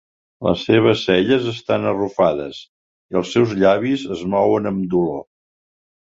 Les 0.45 0.61
seves 0.67 1.01
celles 1.09 1.49
estan 1.49 1.83
arrufades 1.91 2.61
i 2.63 3.19
els 3.21 3.33
seus 3.37 3.53
llavis 3.65 4.07
es 4.15 4.23
mouen 4.37 4.71
amb 4.71 4.87
dolor. 4.95 5.21